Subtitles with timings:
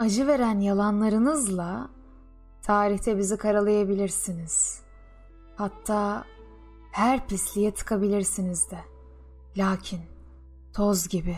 [0.00, 1.88] Acı veren yalanlarınızla
[2.62, 4.82] tarihte bizi karalayabilirsiniz.
[5.56, 6.24] Hatta
[6.92, 8.78] her pisliğe tıkabilirsiniz de.
[9.56, 10.00] Lakin
[10.72, 11.36] toz gibi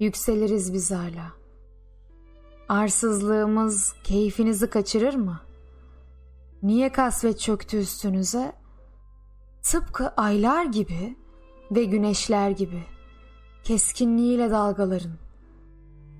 [0.00, 1.32] yükseliriz biz hala.
[2.68, 5.40] Arsızlığımız keyfinizi kaçırır mı?
[6.62, 8.52] Niye kasvet çöktü üstünüze?
[9.62, 11.16] Tıpkı aylar gibi
[11.70, 12.84] ve güneşler gibi
[13.64, 15.29] keskinliğiyle dalgaların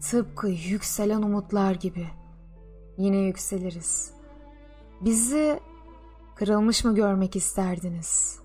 [0.01, 2.07] tıpkı yükselen umutlar gibi
[2.99, 4.11] yine yükseliriz.
[5.01, 5.61] Bizi
[6.35, 8.41] kırılmış mı görmek isterdiniz?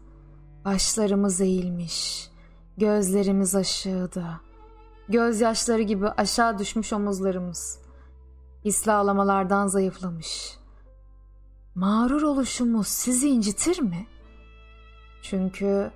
[0.65, 2.29] Başlarımız eğilmiş,
[2.77, 4.39] gözlerimiz aşağıda,
[5.09, 7.79] gözyaşları gibi aşağı düşmüş omuzlarımız,
[8.65, 8.91] hisli
[9.69, 10.57] zayıflamış.
[11.75, 14.07] Mağrur oluşumuz sizi incitir mi?
[15.21, 15.91] Çünkü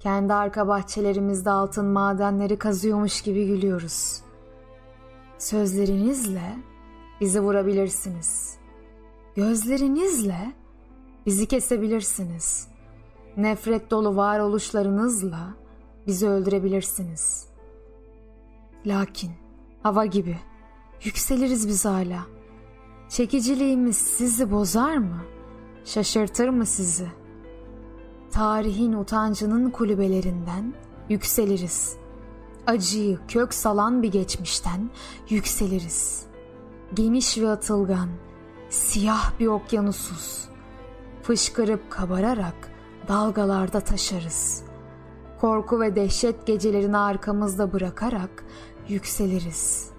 [0.00, 4.24] kendi arka bahçelerimizde altın madenleri kazıyormuş gibi gülüyoruz.
[5.44, 6.56] Sözlerinizle
[7.20, 8.56] bizi vurabilirsiniz.
[9.34, 10.52] Gözlerinizle
[11.26, 12.68] bizi kesebilirsiniz.
[13.36, 15.54] Nefret dolu varoluşlarınızla
[16.06, 17.46] bizi öldürebilirsiniz.
[18.86, 19.30] Lakin
[19.82, 20.38] hava gibi
[21.04, 22.26] yükseliriz biz hala.
[23.08, 25.20] Çekiciliğimiz sizi bozar mı?
[25.84, 27.08] Şaşırtır mı sizi?
[28.30, 30.74] Tarihin utancının kulübelerinden
[31.08, 32.03] yükseliriz.
[32.66, 34.90] Acıyı kök salan bir geçmişten
[35.28, 36.26] yükseliriz.
[36.94, 38.08] Geniş ve atılgan,
[38.70, 40.48] siyah bir okyanusuz.
[41.22, 42.54] Fışkırıp kabararak
[43.08, 44.62] dalgalarda taşarız.
[45.40, 48.44] Korku ve dehşet gecelerini arkamızda bırakarak
[48.88, 49.90] yükseliriz.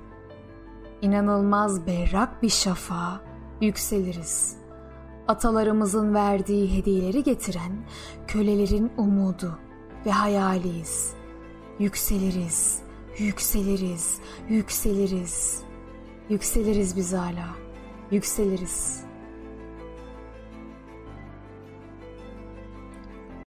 [1.02, 3.22] İnanılmaz berrak bir şafağa
[3.62, 4.58] yükseliriz.
[5.28, 7.86] Atalarımızın verdiği hediyeleri getiren
[8.28, 9.60] kölelerin umudu
[10.06, 11.14] ve hayaliyiz.
[11.80, 12.80] Yükseliriz,
[13.18, 14.18] yükseliriz,
[14.50, 15.62] yükseliriz.
[16.30, 17.48] Yükseliriz biz hala,
[18.12, 19.15] yükseliriz.''